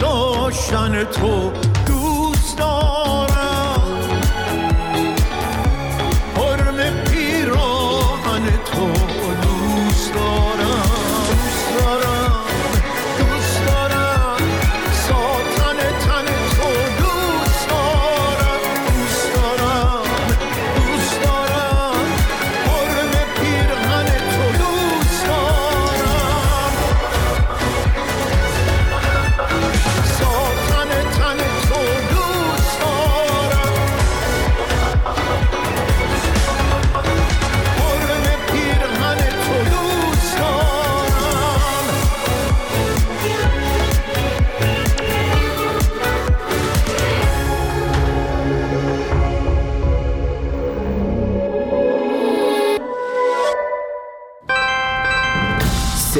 [0.00, 1.52] داشتن تو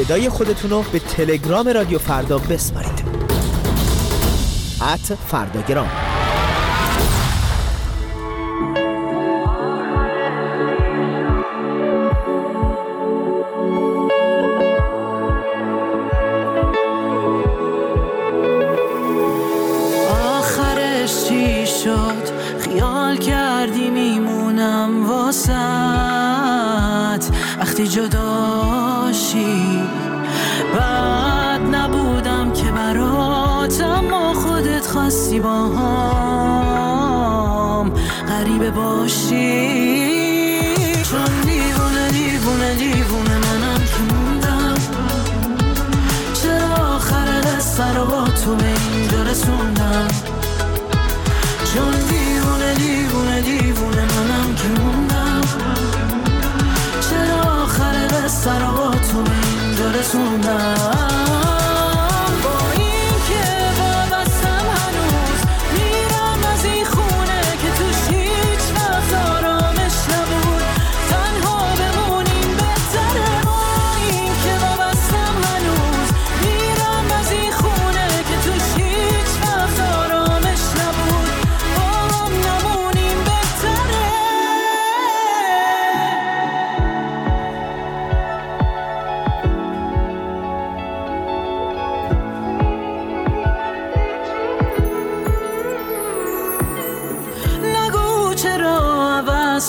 [0.07, 3.03] صدای خودتون رو به تلگرام رادیو فردا بسپارید.
[4.81, 6.14] ات فرداگرام.
[35.05, 36.81] خواستی با هم
[38.27, 39.85] غریبه باشی.
[41.03, 44.75] چون دیوونه دیوونه دیوونه منم که موندم.
[46.33, 50.07] چرا آخر قصه رو با تو به اینجا رسوندم؟
[51.73, 55.41] چون دیوونه دیوونه دیوونه منم که موندم.
[57.09, 61.14] چرا آخر قصه رو با تو به اینجا رسوندم؟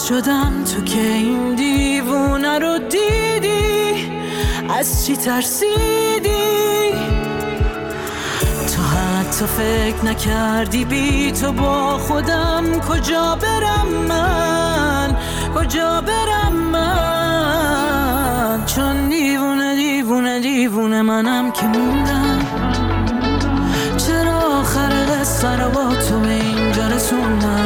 [0.08, 4.12] شدم تو که این دیوونه رو دید دیدی؟
[4.78, 6.92] از چی ترسیدی؟
[8.76, 15.16] تو حتی فکر نکردی بی تو با خودم کجا برم من؟
[15.54, 22.46] کجا برم من؟ چون دیوونه دیوونه دیوونه منم که موندم.
[23.96, 27.65] چرا آخر قصه رو با تو به اینجا رسوندم؟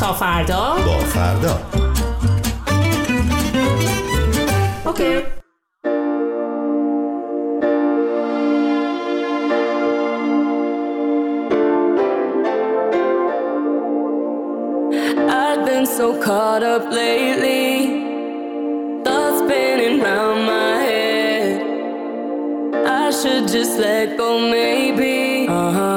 [0.00, 1.60] تا فردا با فردا
[4.84, 5.22] اوکی
[15.28, 17.66] I've been so caught up lately.
[19.04, 21.54] Thoughts spinning round my head.
[23.02, 25.46] I should just let go, maybe.
[25.48, 25.96] Uh huh.